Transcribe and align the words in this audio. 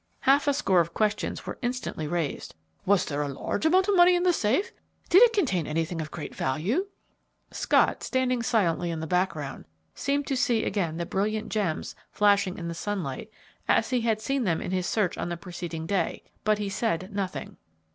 Half 0.21 0.47
a 0.47 0.53
score 0.55 0.79
of 0.79 0.95
questions 0.95 1.45
were 1.45 1.59
instantly 1.61 2.07
raised: 2.07 2.55
"Was 2.87 3.05
there 3.05 3.21
a 3.21 3.27
large 3.27 3.67
amount 3.67 3.87
of 3.87 3.95
money 3.95 4.15
in 4.15 4.23
the 4.23 4.33
safe?" 4.33 4.71
"Did 5.09 5.21
it 5.21 5.31
contain 5.31 5.67
anything 5.67 6.01
of 6.01 6.09
great 6.09 6.33
value?" 6.33 6.87
Scott, 7.51 8.01
standing 8.01 8.41
silently 8.41 8.89
in 8.89 8.99
the 8.99 9.05
background, 9.05 9.65
seemed 9.93 10.25
to 10.25 10.35
see 10.35 10.63
again 10.63 10.97
the 10.97 11.05
brilliant 11.05 11.49
gems 11.49 11.93
flashing 12.11 12.57
in 12.57 12.67
the 12.67 12.73
sunlight, 12.73 13.29
as 13.67 13.91
he 13.91 14.01
had 14.01 14.19
seen 14.19 14.43
them 14.43 14.59
in 14.59 14.71
his 14.71 14.87
search 14.87 15.19
on 15.19 15.29
the 15.29 15.37
preceding 15.37 15.85
day, 15.85 16.23
but 16.43 16.57
he 16.57 16.67
said 16.67 17.13
nothing. 17.13 17.57